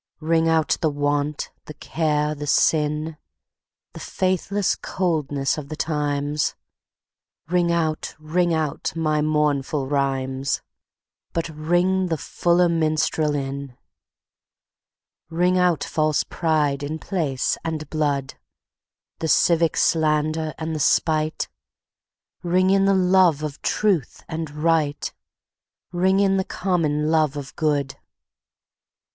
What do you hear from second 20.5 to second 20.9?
and the